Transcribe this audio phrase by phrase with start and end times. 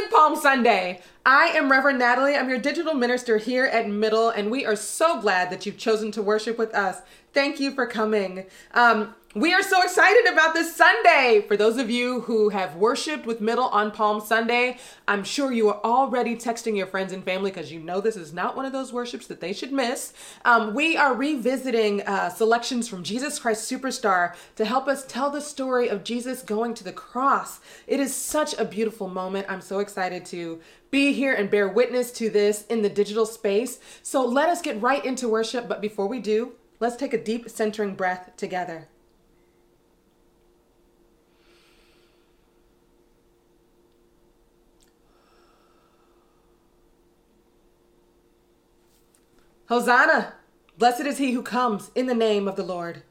[0.00, 1.00] Blessed Palm Sunday.
[1.26, 2.34] I am Reverend Natalie.
[2.34, 6.10] I'm your digital minister here at Middle, and we are so glad that you've chosen
[6.12, 7.02] to worship with us.
[7.34, 8.46] Thank you for coming.
[8.72, 11.44] Um, we are so excited about this Sunday.
[11.46, 15.68] For those of you who have worshiped with Middle on Palm Sunday, I'm sure you
[15.68, 18.72] are already texting your friends and family because you know this is not one of
[18.72, 20.12] those worships that they should miss.
[20.44, 25.40] Um, we are revisiting uh, selections from Jesus Christ Superstar to help us tell the
[25.40, 27.60] story of Jesus going to the cross.
[27.86, 29.46] It is such a beautiful moment.
[29.48, 30.58] I'm so excited to
[30.90, 33.78] be here and bear witness to this in the digital space.
[34.02, 35.68] So let us get right into worship.
[35.68, 38.88] But before we do, let's take a deep centering breath together.
[49.70, 50.32] Hosanna!
[50.78, 53.04] Blessed is he who comes in the name of the Lord.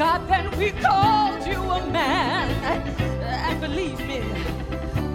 [0.00, 2.48] Forgot then we called you a man.
[3.22, 4.22] And believe me,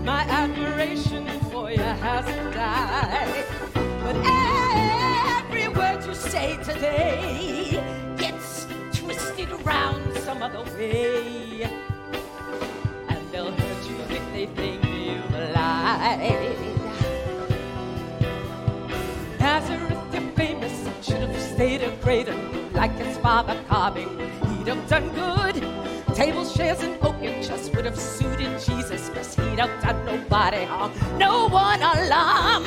[0.03, 3.45] my admiration for you hasn't died.
[3.73, 4.15] But
[5.41, 7.83] every word you say today
[8.15, 11.63] gets twisted around some other way.
[13.09, 16.57] And they'll hurt you if they think you've lied.
[19.39, 22.35] Nazareth, the famous, should have stayed a greater,
[22.73, 24.44] like his father carving.
[24.65, 26.15] He'd have done good.
[26.15, 30.91] Table chairs and oaken chests would have suited Jesus, cause he'd have done nobody harm,
[31.19, 32.65] no one alarm.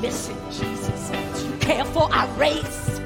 [0.00, 1.10] Listen, Jesus,
[1.44, 3.00] you care for our race?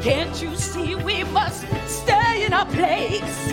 [0.00, 3.52] Can't you see we must stay in our place?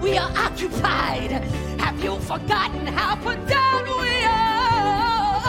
[0.00, 1.32] We are occupied.
[1.80, 5.42] Have you forgotten how put down we are?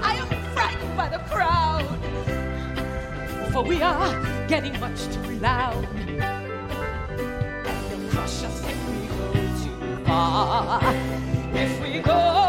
[0.00, 1.84] I am frightened by the crowd,
[3.52, 5.88] for we are getting much too loud.
[7.16, 9.32] They'll crush us if we go
[9.62, 10.80] too far.
[11.52, 12.45] If we go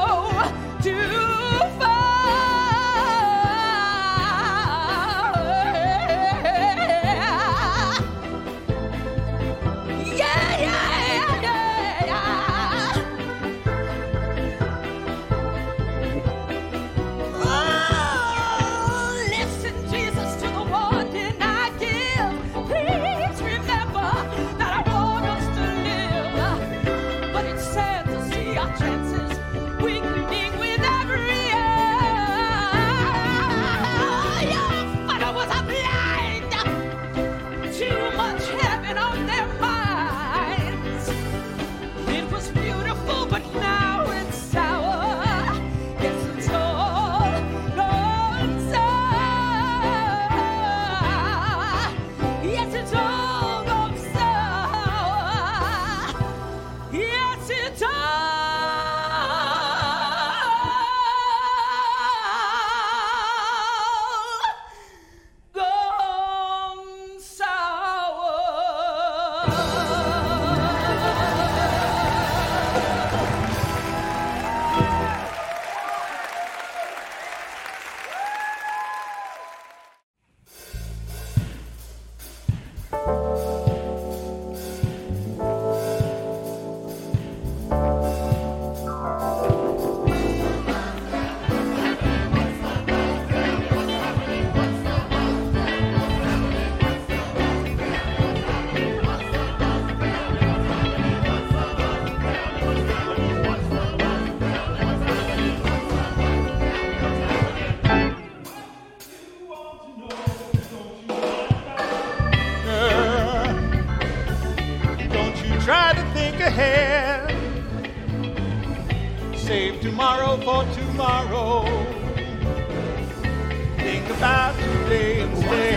[124.89, 125.76] about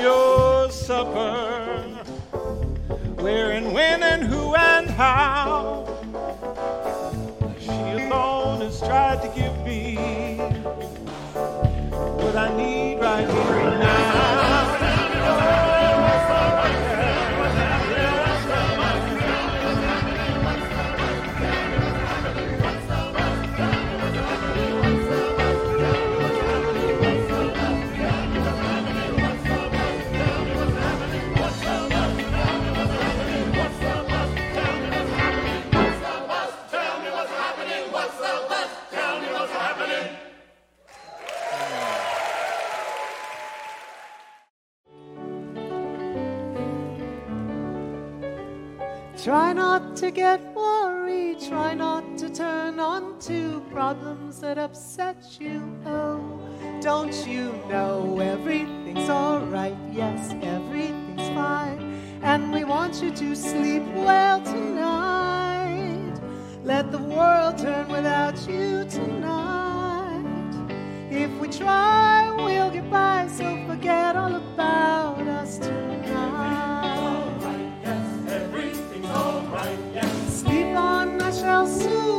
[0.00, 1.82] your supper.
[3.20, 5.86] Where and when and who and how.
[7.58, 9.96] She alone has tried to give me
[12.22, 14.01] what I need right here and now.
[50.14, 55.62] Get worried, try not to turn on to problems that upset you.
[55.86, 56.40] Oh,
[56.80, 59.76] don't you know everything's alright?
[59.90, 61.80] Yes, everything's fine.
[62.22, 66.20] And we want you to sleep well tonight.
[66.62, 70.24] Let the world turn without you tonight.
[71.10, 75.91] If we try, we'll get by, so forget all about us tonight.
[81.62, 82.11] On, I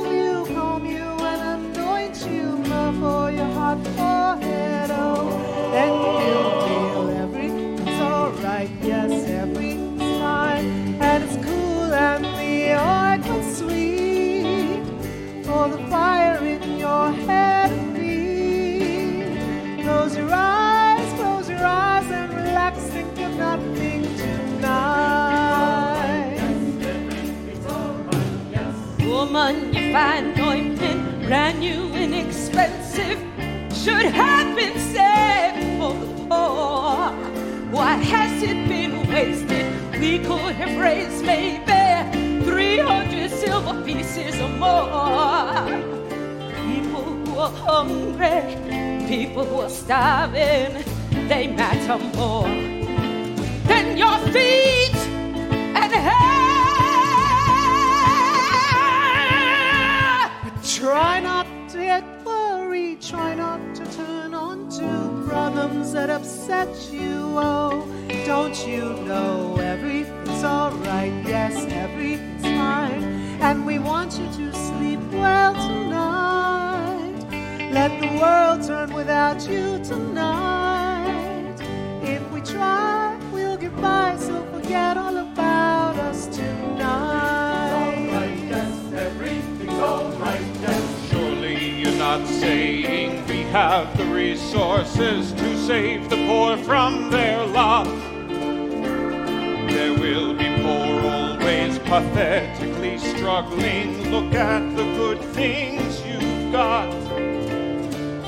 [29.93, 33.19] Find ointment, brand new, and expensive,
[33.77, 37.11] should have been saved for the poor.
[37.69, 40.01] Why has it been wasted?
[40.01, 45.67] We could have raised maybe 300 silver pieces or more.
[46.65, 50.83] People who are hungry, people who are starving,
[51.27, 52.47] they matter more
[53.67, 54.92] than your feet
[60.83, 67.21] Try not to get worried, try not to turn on to problems that upset you.
[67.37, 67.87] Oh,
[68.25, 71.13] don't you know everything's alright?
[71.25, 73.01] Yes, everything's fine.
[73.39, 77.29] And we want you to sleep well tonight.
[77.71, 81.55] Let the world turn without you tonight.
[82.03, 87.22] If we try, we'll get by, so forget all about us tonight.
[92.19, 97.87] Not saying we have the resources to save the poor from their lot.
[99.67, 104.11] There will be poor always pathetically struggling.
[104.11, 106.91] Look at the good things you've got.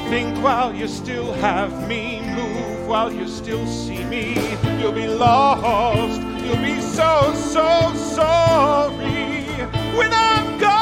[0.09, 4.33] Think while you still have me, move while you still see me.
[4.79, 9.45] You'll be lost, you'll be so, so sorry
[9.95, 10.74] when I'm gone.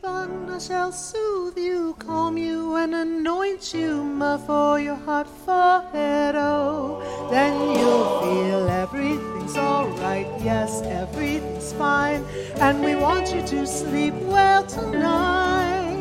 [0.00, 5.28] Sleep on, I shall soothe you, calm you, and anoint you ma, for your hot
[5.44, 6.34] forehead.
[6.36, 7.00] Oh,
[7.30, 10.26] then you'll feel everything's alright.
[10.42, 12.24] Yes, everything's fine.
[12.56, 15.94] And we want you to sleep well tonight.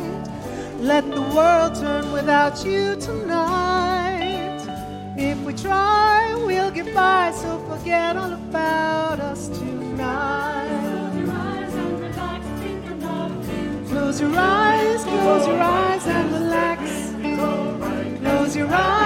[0.80, 4.62] Let the world turn without you tonight.
[5.18, 10.55] If we try, we'll get by, so forget all about us tonight.
[14.16, 17.12] Close your eyes, close your eyes and relax.
[18.22, 19.05] Close your eyes,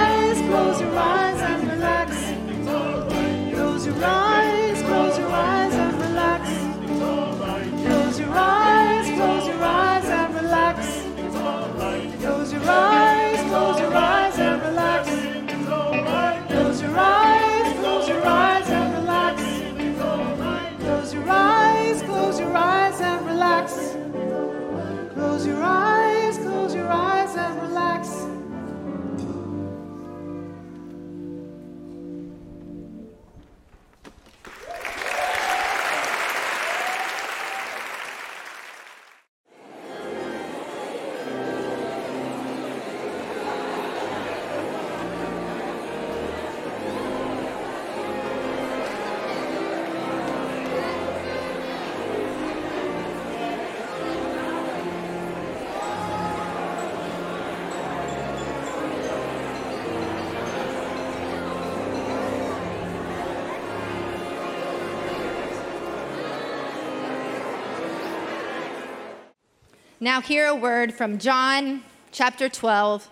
[70.02, 73.10] Now, hear a word from John chapter 12,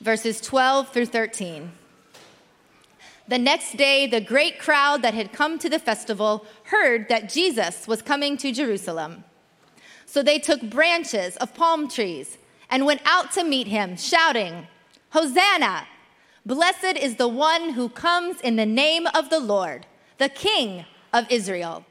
[0.00, 1.70] verses 12 through 13.
[3.28, 7.86] The next day, the great crowd that had come to the festival heard that Jesus
[7.86, 9.24] was coming to Jerusalem.
[10.06, 12.38] So they took branches of palm trees
[12.70, 14.66] and went out to meet him, shouting,
[15.10, 15.86] Hosanna!
[16.46, 19.84] Blessed is the one who comes in the name of the Lord,
[20.16, 21.84] the King of Israel.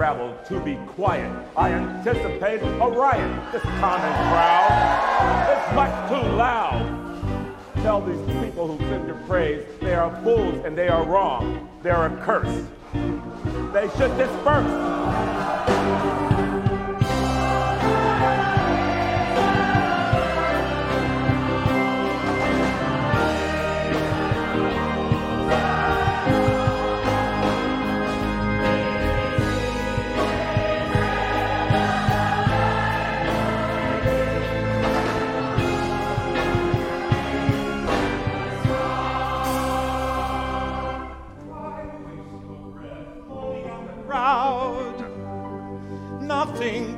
[0.00, 1.30] Travel to be quiet.
[1.58, 3.52] I anticipate a riot.
[3.52, 4.72] This common crowd
[5.52, 6.82] is much too loud.
[7.82, 11.68] Tell these people who sing your praise they are fools and they are wrong.
[11.82, 12.64] They're a curse.
[13.74, 16.19] They should disperse.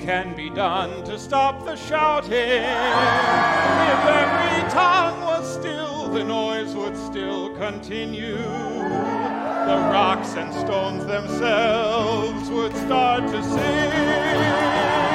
[0.02, 2.32] Can be done to stop the shouting.
[2.32, 8.37] If every tongue was still, the noise would still continue.
[8.37, 15.12] The rocks and stones themselves would start to sing.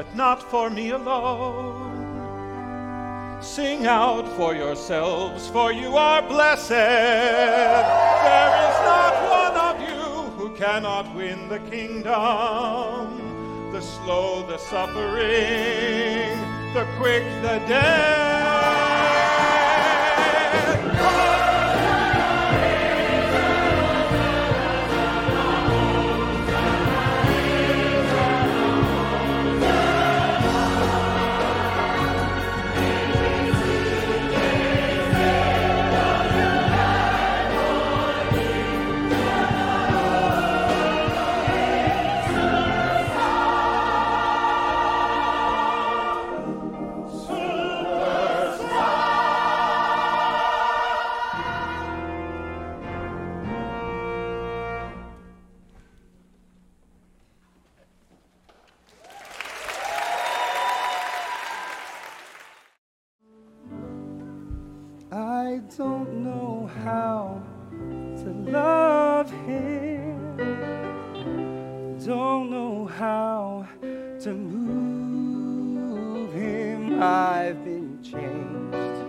[0.00, 1.92] But not for me alone.
[3.42, 6.70] Sing out for yourselves, for you are blessed.
[6.70, 10.04] There is not one of you
[10.38, 13.20] who cannot win the kingdom.
[13.72, 16.38] The slow, the suffering,
[16.72, 18.39] the quick, the dead.
[66.84, 67.42] How
[68.22, 70.36] to love him.
[72.04, 73.66] Don't know how
[74.20, 77.02] to move him.
[77.02, 79.06] I've been changed.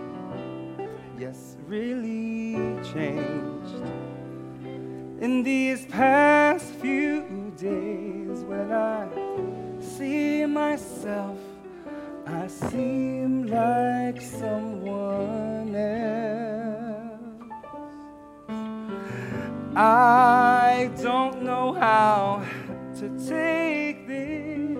[1.18, 2.54] Yes, really
[2.92, 3.82] changed.
[5.20, 9.08] In these past few days, when I
[9.80, 11.38] see myself
[12.26, 14.81] I seem like someone
[19.74, 22.44] I don't know how
[22.96, 24.76] to take this.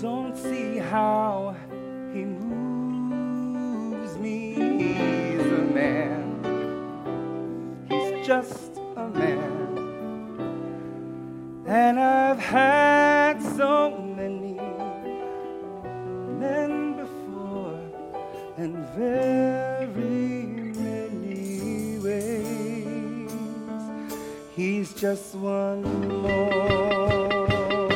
[0.00, 1.54] Don't see how
[2.14, 4.54] he moves me.
[4.54, 6.40] He's a man.
[7.86, 9.76] He's just a man.
[11.66, 14.58] And I've had so many
[16.40, 17.78] men before
[18.56, 19.65] and very
[24.96, 25.82] just one
[26.22, 27.90] more.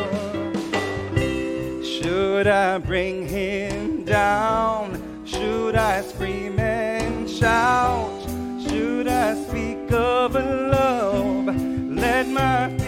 [1.82, 5.24] Should I bring him down?
[5.24, 8.20] Should I scream and shout?
[8.68, 11.46] Should I speak of love?
[11.46, 12.79] Let my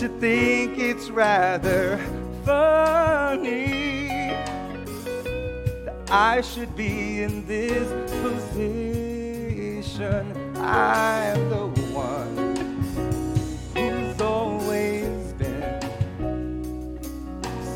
[0.00, 1.98] You think it's rather
[2.46, 4.06] funny
[5.84, 7.86] that I should be in this
[8.22, 9.44] position?
[10.56, 12.56] I'm the one
[13.76, 16.98] who's always been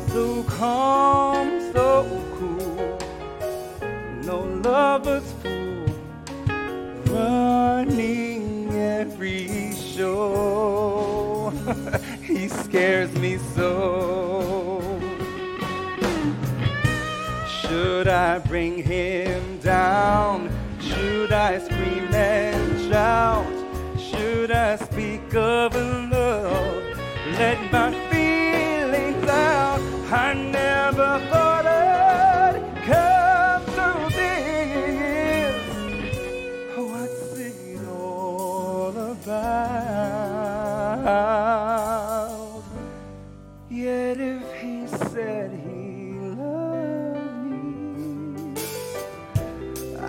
[0.07, 2.07] so calm, so
[2.39, 2.97] cool.
[4.23, 5.64] No lover's fool
[12.75, 14.99] scares me so.
[17.47, 20.49] Should I bring him down?
[20.81, 23.47] Should I scream and shout?
[23.97, 26.83] Should I speak of love?
[27.39, 28.04] Let my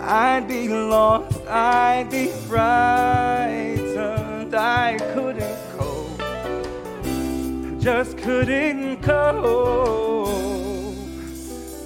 [0.09, 3.75] I'd be lost, I'd be frightened,
[4.55, 6.21] I couldn't cope,
[7.81, 10.29] just couldn't cope.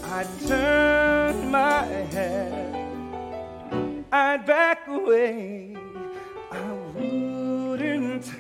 [0.04, 1.82] I'd turn my
[2.12, 2.76] head,
[4.12, 5.76] I'd back away,
[6.52, 8.32] I wouldn't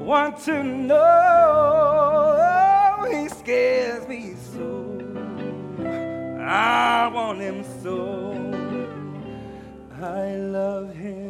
[0.00, 1.04] want to know.
[3.12, 4.96] He scares me so.
[6.40, 8.37] I want him so.
[10.00, 11.27] I love him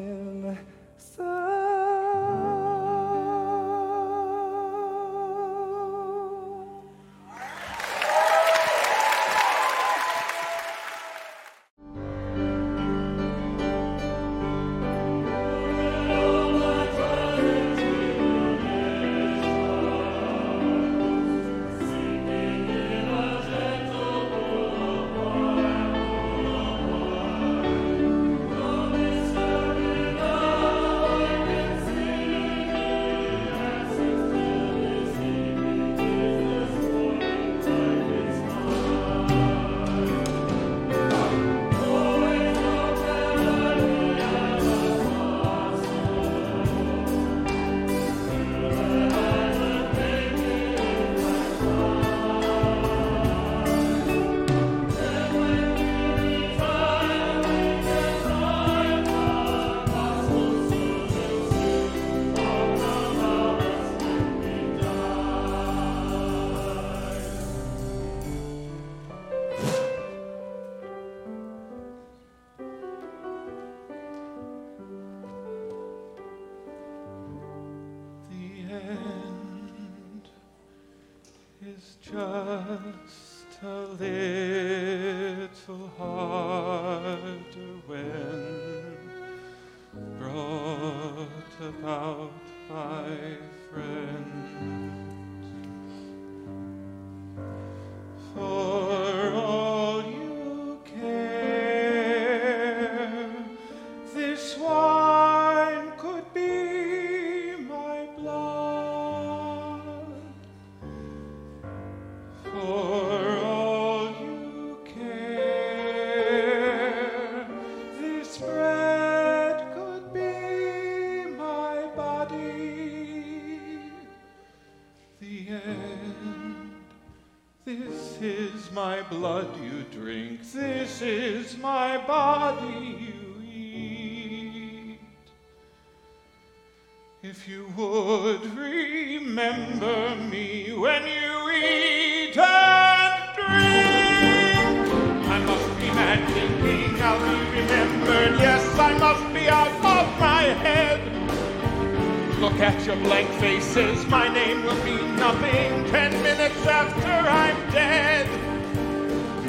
[152.89, 158.27] your blank faces, my name will mean nothing ten minutes after I'm dead.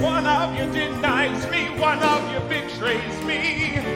[0.02, 3.89] One of you denies me, one of you betrays me.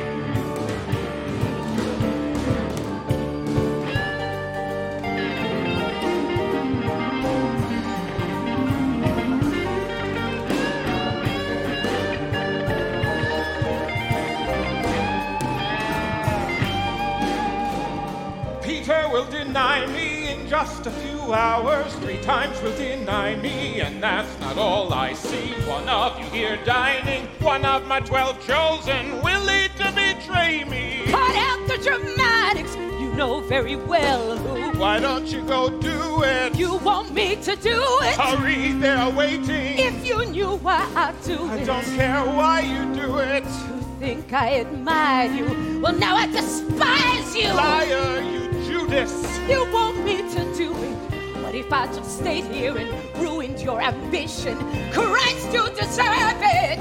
[19.53, 21.93] Deny me in just a few hours.
[21.97, 25.53] Three times will deny me, and that's not all I see.
[25.69, 31.03] One of you here dining, one of my twelve chosen, willing to betray me.
[31.05, 32.75] Cut out the dramatics.
[32.99, 34.79] You know very well who.
[34.79, 36.55] Why don't you go do it?
[36.57, 38.15] You want me to do it?
[38.15, 39.77] Hurry, they're waiting.
[39.77, 41.65] If you knew why I do I it.
[41.65, 43.43] don't care why you do it.
[43.43, 45.79] You think I admire you?
[45.79, 47.53] Well, now I despise you.
[47.53, 48.52] Liar, you
[48.93, 49.39] Judas.
[49.49, 51.41] You want me to do it.
[51.41, 54.55] What if I just stayed here and ruined your ambition?
[54.91, 56.77] Christ, you deserve it.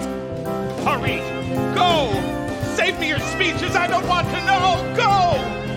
[0.84, 1.20] Hurry,
[1.74, 2.12] go.
[2.76, 3.74] Save me your speeches.
[3.76, 4.94] I don't want to know.
[4.94, 5.71] Go.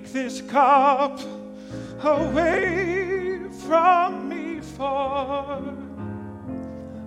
[0.00, 1.20] Take this cup
[2.02, 5.62] away from me for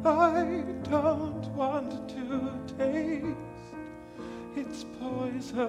[0.06, 3.38] I don't want to taste
[4.56, 5.62] its poison.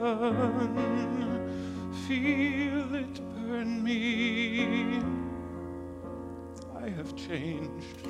[2.09, 5.01] Feel it burn me.
[6.77, 8.07] I have changed.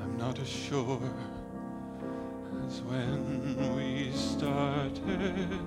[0.00, 1.00] I'm not as sure
[2.66, 5.60] as when we started.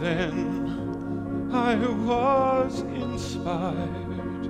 [0.00, 4.48] Then I was inspired.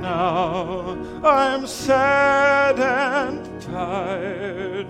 [0.00, 4.86] Now I'm sad and tired.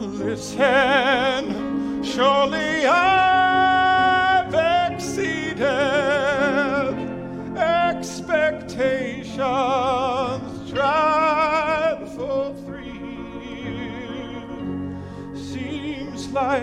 [0.00, 1.44] Listen,
[2.02, 3.11] surely I've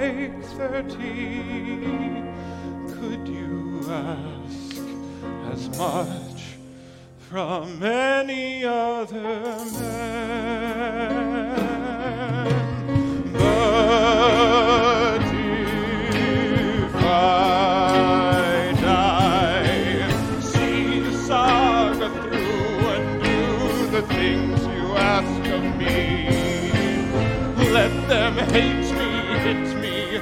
[0.09, 1.43] like thirty.
[2.93, 4.77] Could you ask
[5.51, 6.57] as much
[7.29, 9.98] from any other man?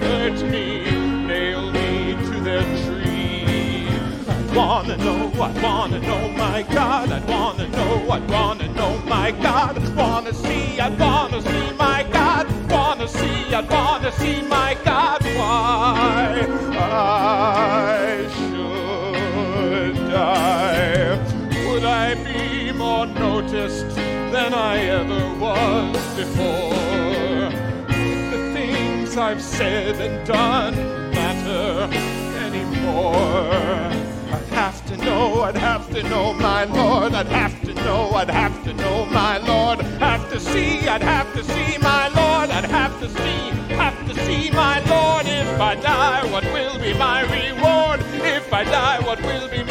[0.07, 0.65] Hurt me,
[1.27, 3.87] nail me to their tree.
[4.33, 7.11] I wanna know, I wanna know, my God.
[7.11, 9.73] I wanna know, I wanna know, my God.
[9.95, 12.45] Wanna see, I wanna see, my God.
[12.71, 15.19] Wanna see, I wanna see, my God.
[15.37, 16.47] Why
[16.79, 21.17] I should die?
[21.67, 23.89] Would I be more noticed
[24.33, 27.16] than I ever was before?
[29.17, 30.75] I've said and done
[31.11, 31.91] matter
[32.45, 33.51] anymore.
[34.31, 37.13] I'd have to know, I'd have to know, my Lord.
[37.13, 39.81] I'd have to know, I'd have to know, my Lord.
[39.99, 42.51] Have to see, I'd have to see, my Lord.
[42.51, 45.25] I'd have to see, have to see, my Lord.
[45.25, 48.01] If I die, what will be my reward?
[48.23, 49.63] If I die, what will be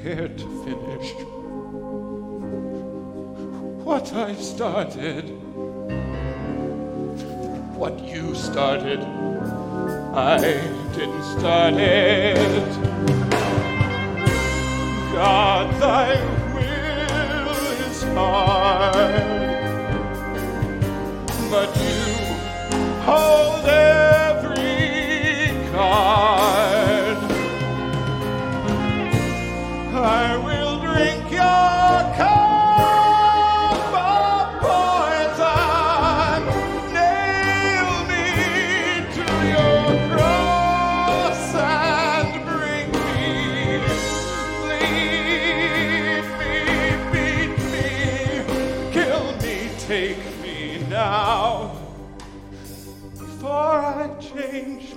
[0.00, 1.12] scared to finish
[3.84, 5.24] what I started?
[7.74, 9.00] What you started,
[10.14, 10.38] I
[10.94, 12.68] didn't start it.
[15.12, 16.08] God, thy
[16.54, 17.48] will
[17.86, 19.22] is hard,
[21.50, 22.00] but you
[23.04, 24.17] hold every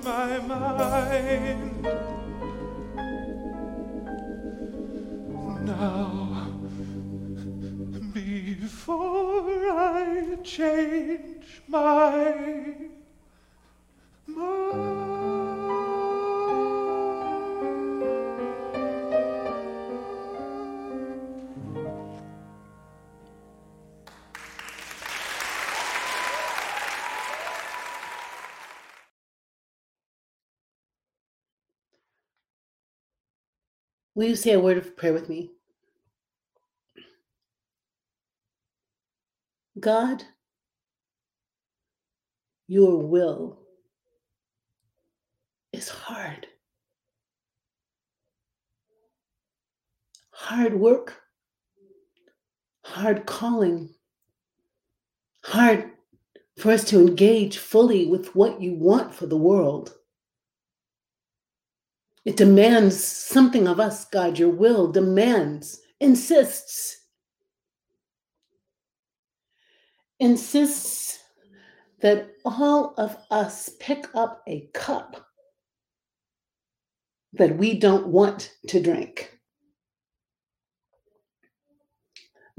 [0.04, 1.88] my mind.
[5.66, 6.48] Now,
[8.14, 12.76] before I change my
[14.28, 15.01] mind.
[34.22, 35.50] Will you say a word of prayer with me?
[39.80, 40.24] God,
[42.68, 43.58] your will
[45.74, 46.46] is hard.
[50.30, 51.20] Hard work,
[52.86, 53.90] hard calling,
[55.44, 55.94] hard
[56.60, 59.96] for us to engage fully with what you want for the world.
[62.24, 64.38] It demands something of us, God.
[64.38, 66.98] Your will demands, insists,
[70.20, 71.20] insists
[72.02, 75.26] that all of us pick up a cup
[77.34, 79.40] that we don't want to drink.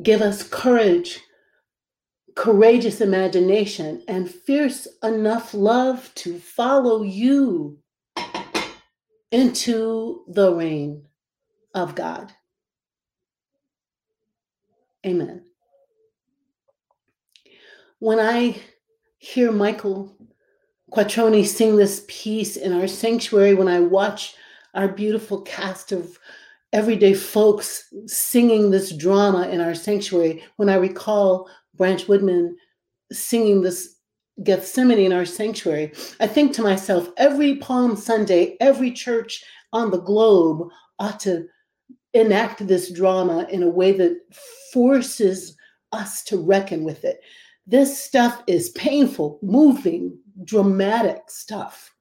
[0.02, 1.20] Give us courage,
[2.34, 7.78] courageous imagination, and fierce enough love to follow you
[9.32, 11.06] into the reign
[11.74, 12.32] of God.
[15.04, 15.44] Amen.
[17.98, 18.60] When I
[19.18, 20.14] hear Michael
[20.92, 24.34] Quattroni sing this piece in our sanctuary, when I watch
[24.74, 26.18] our beautiful cast of
[26.72, 32.56] everyday folks singing this drama in our sanctuary, when I recall Branch Woodman
[33.10, 33.91] singing this
[34.42, 40.00] Gethsemane in our sanctuary, I think to myself, every Palm Sunday, every church on the
[40.00, 40.68] globe
[40.98, 41.46] ought to
[42.14, 44.18] enact this drama in a way that
[44.72, 45.56] forces
[45.92, 47.20] us to reckon with it.
[47.66, 51.91] This stuff is painful, moving, dramatic stuff.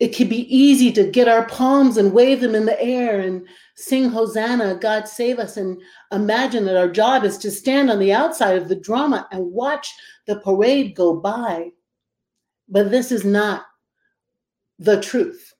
[0.00, 3.46] It can be easy to get our palms and wave them in the air and
[3.76, 5.80] sing Hosanna, God save us, and
[6.10, 9.94] imagine that our job is to stand on the outside of the drama and watch
[10.26, 11.70] the parade go by.
[12.68, 13.66] But this is not
[14.78, 15.54] the truth.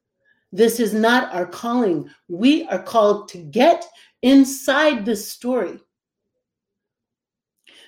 [0.52, 2.08] This is not our calling.
[2.28, 3.84] We are called to get
[4.22, 5.78] inside this story.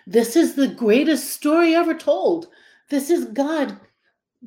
[0.06, 2.48] This is the greatest story ever told.
[2.88, 3.80] This is God.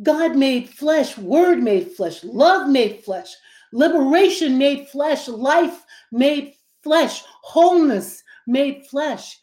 [0.03, 3.35] God made flesh, word made flesh, love made flesh,
[3.73, 9.39] liberation made flesh, life made flesh, wholeness made flesh,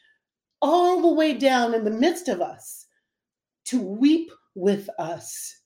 [0.63, 2.87] all the way down in the midst of us
[3.67, 5.61] to weep with us,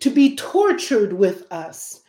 [0.00, 2.02] to be tortured with us,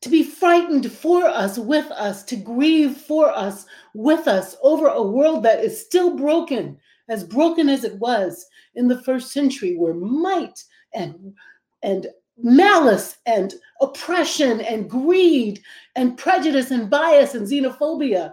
[0.00, 5.02] to be frightened for us, with us, to grieve for us, with us over a
[5.02, 6.78] world that is still broken,
[7.08, 10.62] as broken as it was in the first century, where might
[10.94, 11.34] and
[11.82, 15.62] and malice and oppression and greed
[15.94, 18.32] and prejudice and bias and xenophobia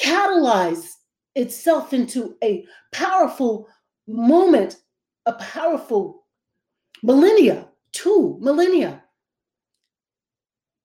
[0.00, 0.90] catalyze
[1.34, 3.68] itself into a powerful
[4.06, 4.76] moment,
[5.26, 6.26] a powerful
[7.02, 9.02] millennia, two millennia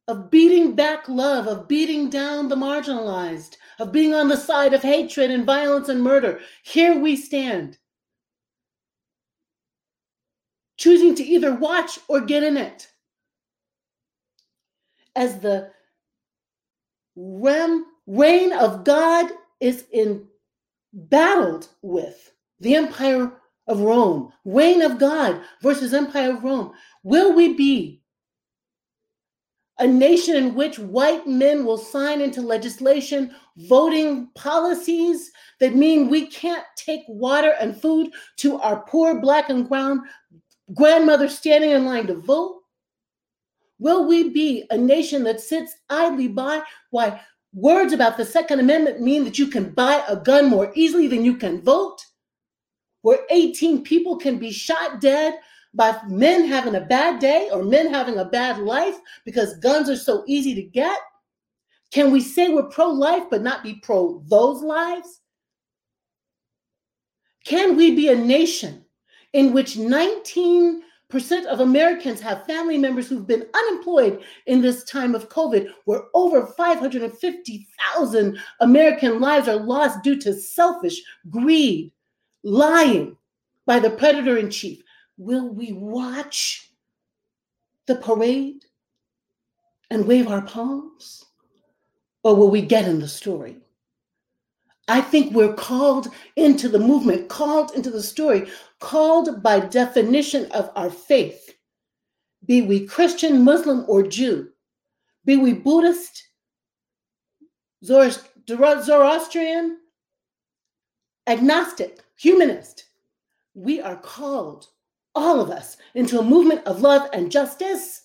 [0.07, 4.81] of beating back love, of beating down the marginalized, of being on the side of
[4.81, 6.39] hatred and violence and murder.
[6.63, 7.77] Here we stand,
[10.77, 12.89] choosing to either watch or get in it.
[15.15, 15.71] As the
[17.15, 20.27] rem, reign of God is in
[20.93, 23.31] battled with the empire
[23.67, 26.73] of Rome, reign of God versus empire of Rome.
[27.03, 28.02] Will we be
[29.79, 36.27] a nation in which white men will sign into legislation voting policies that mean we
[36.27, 40.01] can't take water and food to our poor black and brown
[40.73, 42.61] grandmothers standing in line to vote?
[43.79, 46.61] Will we be a nation that sits idly by
[46.91, 47.19] Why
[47.53, 51.25] words about the Second Amendment mean that you can buy a gun more easily than
[51.25, 51.97] you can vote?
[53.01, 55.39] Where 18 people can be shot dead
[55.73, 58.95] by men having a bad day or men having a bad life
[59.25, 60.97] because guns are so easy to get?
[61.91, 65.21] Can we say we're pro life but not be pro those lives?
[67.45, 68.85] Can we be a nation
[69.33, 70.81] in which 19%
[71.49, 76.45] of Americans have family members who've been unemployed in this time of COVID, where over
[76.45, 81.91] 550,000 American lives are lost due to selfish greed,
[82.43, 83.17] lying
[83.65, 84.81] by the predator in chief?
[85.23, 86.69] Will we watch
[87.85, 88.65] the parade
[89.89, 91.23] and wave our palms?
[92.23, 93.55] Or will we get in the story?
[94.89, 98.49] I think we're called into the movement, called into the story,
[98.81, 101.55] called by definition of our faith.
[102.45, 104.49] Be we Christian, Muslim, or Jew,
[105.23, 106.27] be we Buddhist,
[107.85, 109.77] Zoroastrian,
[111.27, 112.87] agnostic, humanist,
[113.53, 114.67] we are called
[115.15, 118.01] all of us into a movement of love and justice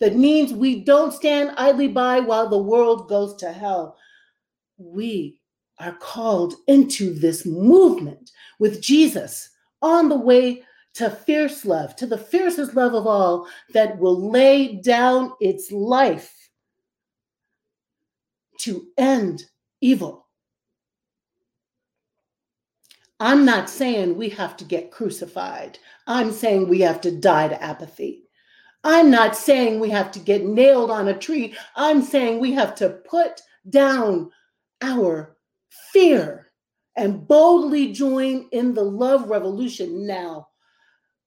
[0.00, 3.96] that means we don't stand idly by while the world goes to hell.
[4.78, 5.40] We
[5.78, 9.50] are called into this movement with Jesus
[9.82, 10.62] on the way
[10.94, 16.34] to fierce love, to the fiercest love of all that will lay down its life
[18.58, 19.44] to end
[19.80, 20.26] evil.
[23.20, 25.78] I'm not saying we have to get crucified.
[26.06, 28.24] I'm saying we have to die to apathy.
[28.82, 31.54] I'm not saying we have to get nailed on a tree.
[31.76, 34.30] I'm saying we have to put down
[34.80, 35.36] our
[35.92, 36.46] fear
[36.96, 40.48] and boldly join in the love revolution now.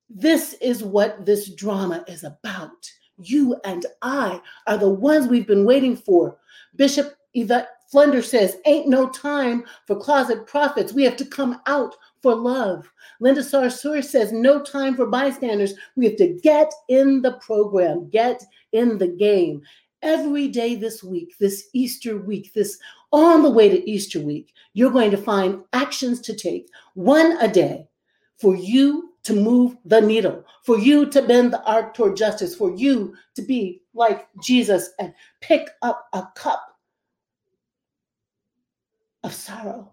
[0.10, 2.92] This is what this drama is about.
[3.18, 6.40] You and I are the ones we've been waiting for.
[6.76, 10.94] Bishop Yvette Flunder says, Ain't no time for closet prophets.
[10.94, 12.92] We have to come out for love.
[13.20, 15.74] Linda Sarsour says, No time for bystanders.
[15.96, 19.62] We have to get in the program, get in the game.
[20.02, 22.78] Every day this week, this Easter week, this
[23.12, 27.48] on the way to Easter week, you're going to find actions to take, one a
[27.48, 27.88] day,
[28.38, 32.76] for you to move the needle, for you to bend the arc toward justice, for
[32.76, 36.73] you to be like Jesus and pick up a cup
[39.24, 39.92] of sorrow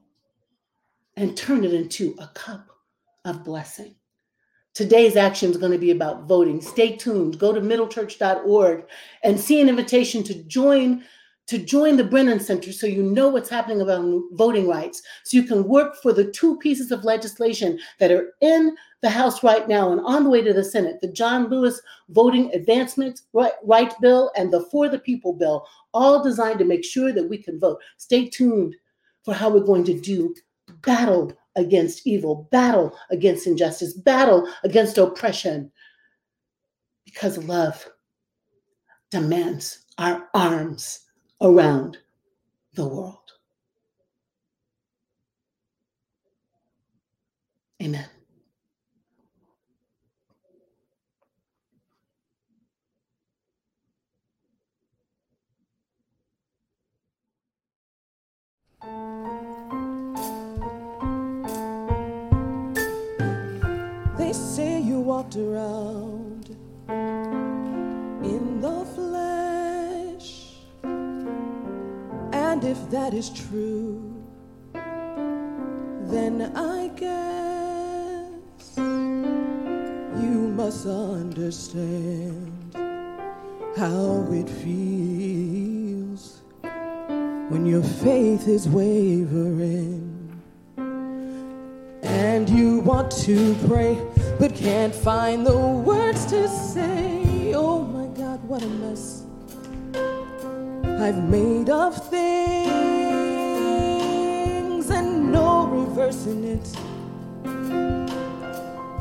[1.17, 2.71] and turn it into a cup
[3.25, 3.95] of blessing.
[4.75, 6.61] Today's action is going to be about voting.
[6.61, 7.39] Stay tuned.
[7.39, 8.85] Go to middlechurch.org
[9.25, 11.05] and see an invitation to join
[11.49, 15.03] to join the Brennan Center so you know what's happening about voting rights.
[15.25, 19.43] So you can work for the two pieces of legislation that are in the House
[19.43, 23.93] right now and on the way to the Senate the John Lewis Voting Advancement Right
[24.01, 27.59] Bill and the For the People Bill, all designed to make sure that we can
[27.59, 27.81] vote.
[27.97, 28.77] Stay tuned
[29.25, 30.35] for how we're going to do
[30.83, 35.71] battle against evil, battle against injustice, battle against oppression.
[37.05, 37.87] Because love
[39.11, 41.01] demands our arms
[41.41, 41.99] around
[42.75, 43.17] the world.
[47.83, 48.07] Amen.
[64.17, 66.57] They say you walked around
[66.89, 70.57] in the flesh.
[72.33, 74.15] And if that is true,
[74.73, 82.75] then I guess you must understand
[83.77, 85.20] how it feels
[87.51, 90.07] when your faith is wavering
[92.05, 94.01] and you want to pray
[94.39, 97.53] but can't find the words to say.
[97.53, 99.25] Oh my God, what a mess
[101.03, 102.21] I've made of things
[104.91, 106.73] and no reversing it.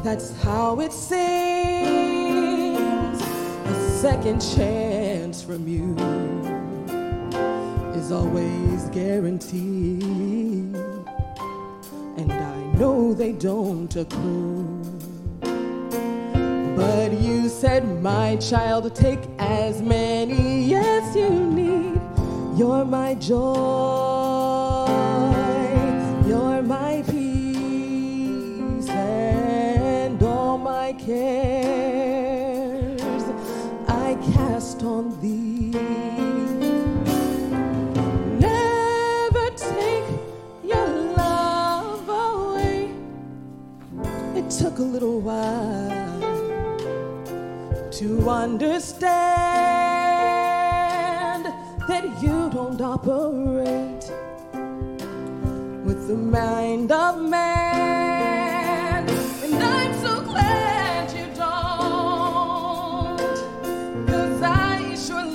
[0.04, 1.22] That's how it seems.
[3.22, 5.96] A second chance from you
[8.00, 10.04] is always guaranteed.
[12.20, 14.66] And I know they don't accrue.
[16.78, 22.00] But you said, my child, take as many as you need.
[22.58, 24.19] You're my joy,
[44.80, 46.20] a little while
[47.92, 49.10] to understand
[51.86, 54.10] that you don't operate
[55.84, 59.06] with the mind of man.
[59.44, 63.20] And I'm so glad you don't,
[64.08, 65.29] 'cause I surely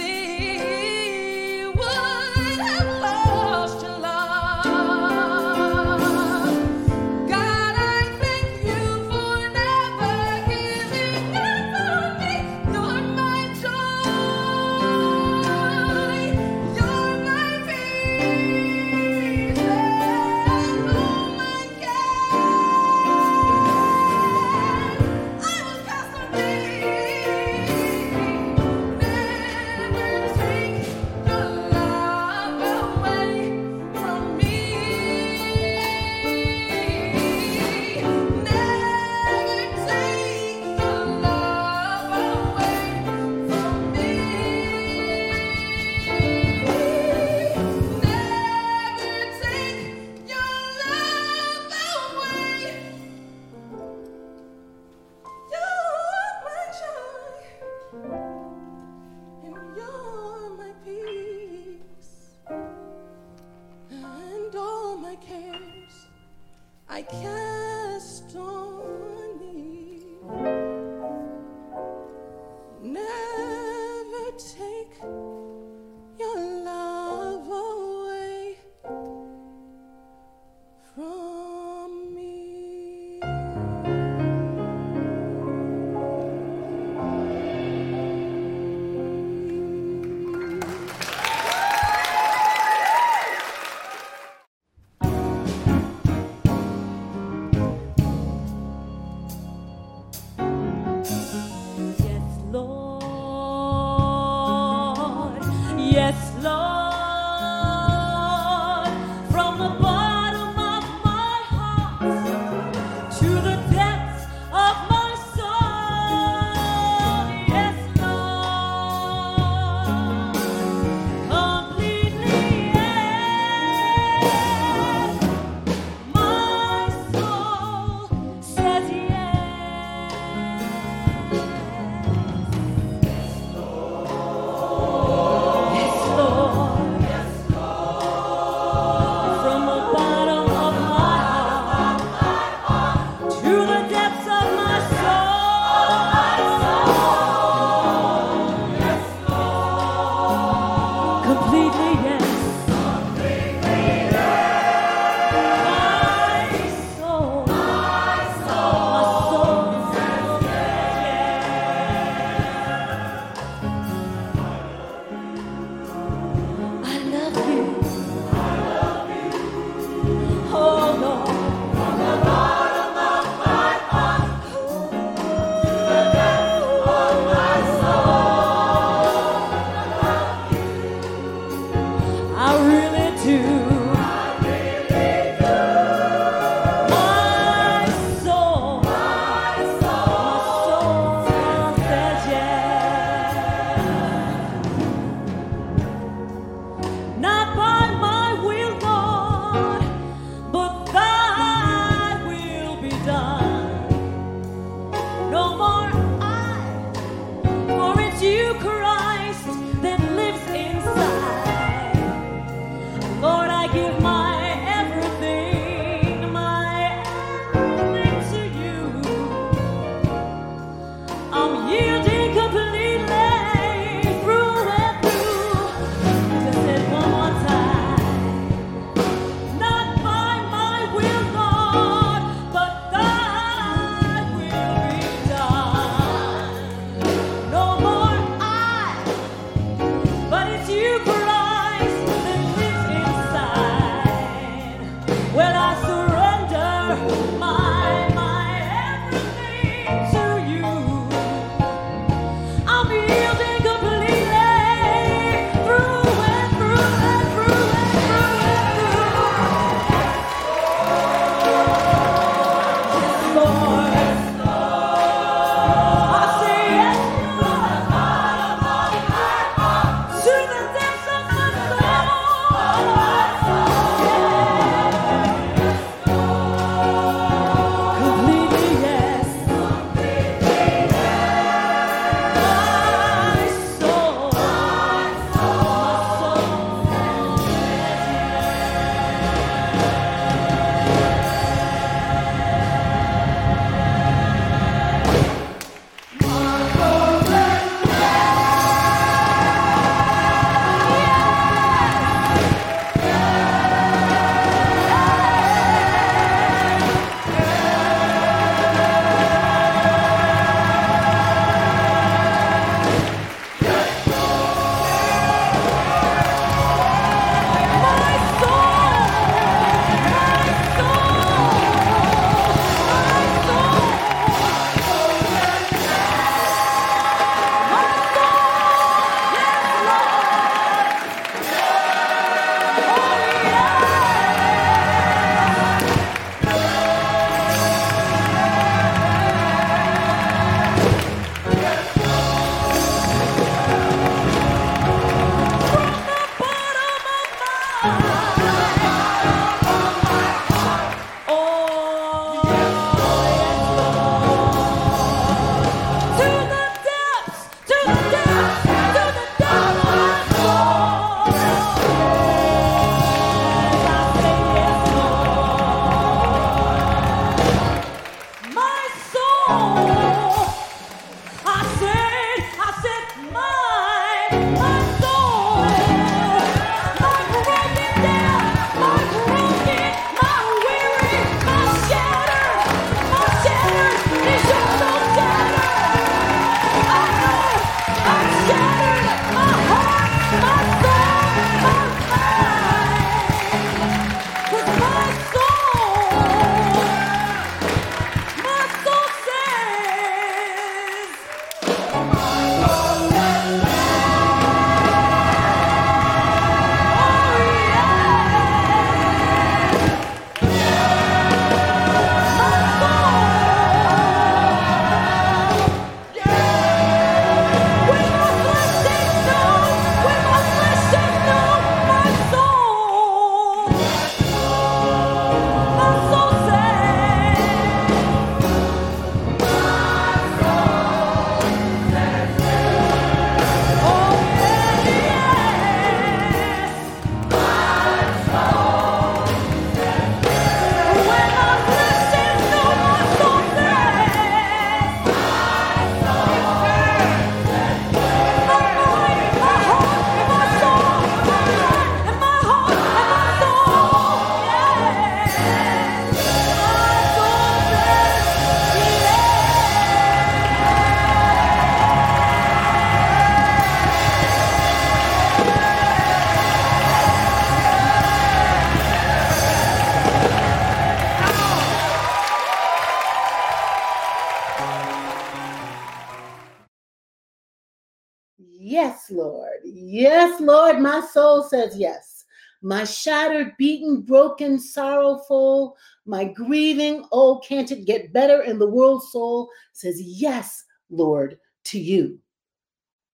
[482.85, 485.75] My shattered, beaten, broken, sorrowful,
[486.05, 491.81] my grieving, oh, can't it get better in the world soul says yes, Lord, to
[491.81, 492.19] you.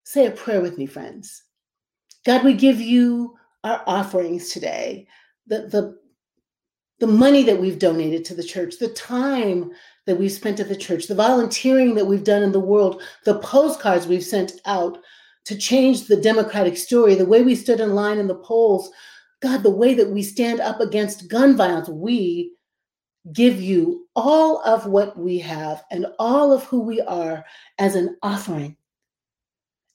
[0.03, 1.45] Say a prayer with me, friends.
[2.27, 5.07] God, we give you our offerings today.
[5.47, 5.99] The, the,
[6.99, 9.71] the money that we've donated to the church, the time
[10.07, 13.39] that we've spent at the church, the volunteering that we've done in the world, the
[13.39, 14.99] postcards we've sent out
[15.45, 18.91] to change the Democratic story, the way we stood in line in the polls,
[19.41, 22.53] God, the way that we stand up against gun violence, we
[23.33, 27.45] give you all of what we have and all of who we are
[27.79, 28.77] as an offering,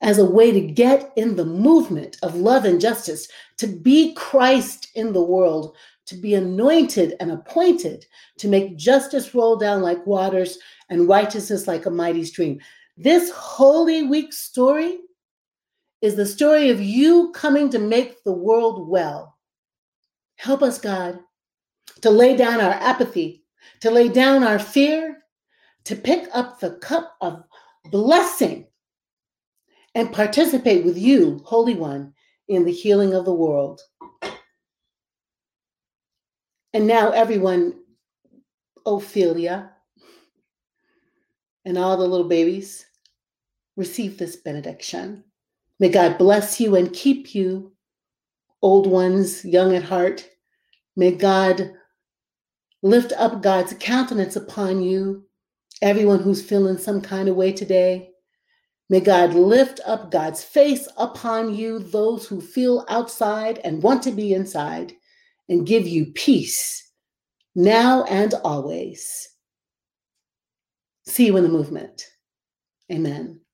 [0.02, 3.28] as a way to get in the movement of love and justice,
[3.58, 5.76] to be Christ in the world,
[6.08, 8.06] to be anointed and appointed
[8.38, 12.60] to make justice roll down like waters and righteousness like a mighty stream.
[12.98, 15.00] This Holy Week story
[16.02, 19.35] is the story of you coming to make the world well.
[20.36, 21.20] Help us, God,
[22.02, 23.44] to lay down our apathy,
[23.82, 25.24] to lay down our fear,
[25.86, 27.44] to pick up the cup of
[27.92, 28.68] blessing
[29.94, 32.14] and participate with you, Holy One,
[32.48, 33.82] in the healing of the world.
[36.74, 37.76] And now, everyone,
[38.86, 39.72] Ophelia,
[41.64, 42.86] and all the little babies,
[43.78, 45.24] receive this benediction.
[45.80, 47.75] May God bless you and keep you,
[48.66, 50.28] old ones, young at heart.
[50.96, 51.72] May God
[52.82, 55.24] lift up God's countenance upon you,
[55.84, 58.10] everyone who's feeling some kind of way today.
[58.90, 64.12] May God lift up God's face upon you, those who feel outside and want to
[64.12, 64.94] be inside
[65.48, 66.92] and give you peace
[67.54, 69.30] now and always.
[71.06, 72.08] See you in the movement.
[72.92, 73.45] Amen.